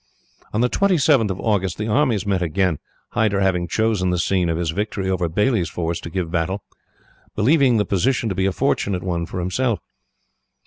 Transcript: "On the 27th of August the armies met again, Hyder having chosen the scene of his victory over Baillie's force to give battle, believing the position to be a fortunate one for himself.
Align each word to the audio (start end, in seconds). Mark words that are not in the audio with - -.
"On 0.51 0.61
the 0.61 0.67
27th 0.67 1.29
of 1.29 1.39
August 1.39 1.77
the 1.77 1.87
armies 1.87 2.25
met 2.25 2.41
again, 2.41 2.79
Hyder 3.11 3.39
having 3.39 3.67
chosen 3.67 4.09
the 4.09 4.17
scene 4.17 4.49
of 4.49 4.57
his 4.57 4.71
victory 4.71 5.07
over 5.11 5.29
Baillie's 5.29 5.69
force 5.69 5.99
to 5.99 6.09
give 6.09 6.31
battle, 6.31 6.63
believing 7.35 7.77
the 7.77 7.85
position 7.85 8.27
to 8.27 8.33
be 8.33 8.47
a 8.47 8.51
fortunate 8.51 9.03
one 9.03 9.27
for 9.27 9.39
himself. 9.39 9.79